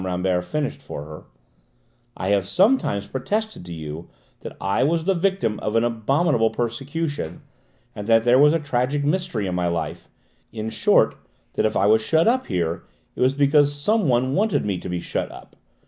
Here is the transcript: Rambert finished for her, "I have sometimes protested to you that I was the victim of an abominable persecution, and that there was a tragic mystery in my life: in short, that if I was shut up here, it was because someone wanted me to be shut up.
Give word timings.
Rambert 0.03 0.45
finished 0.45 0.81
for 0.81 1.03
her, 1.05 1.25
"I 2.17 2.29
have 2.29 2.47
sometimes 2.47 3.05
protested 3.05 3.63
to 3.65 3.71
you 3.71 4.09
that 4.39 4.57
I 4.59 4.83
was 4.83 5.03
the 5.05 5.13
victim 5.13 5.59
of 5.59 5.75
an 5.75 5.83
abominable 5.83 6.49
persecution, 6.49 7.43
and 7.93 8.07
that 8.07 8.23
there 8.23 8.39
was 8.39 8.51
a 8.51 8.57
tragic 8.57 9.05
mystery 9.05 9.45
in 9.45 9.53
my 9.53 9.67
life: 9.67 10.09
in 10.51 10.71
short, 10.71 11.13
that 11.53 11.67
if 11.67 11.77
I 11.77 11.85
was 11.85 12.01
shut 12.01 12.27
up 12.27 12.47
here, 12.47 12.81
it 13.15 13.21
was 13.21 13.35
because 13.35 13.75
someone 13.79 14.33
wanted 14.33 14.65
me 14.65 14.79
to 14.79 14.89
be 14.89 15.01
shut 15.01 15.31
up. 15.31 15.55